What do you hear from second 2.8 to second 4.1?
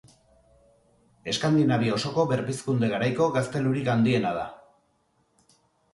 garaiko gaztelurik